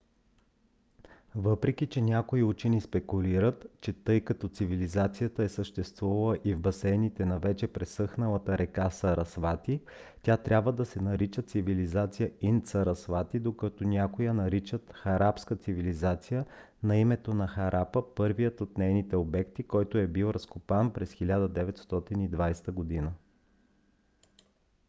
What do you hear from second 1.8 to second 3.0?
че някои учени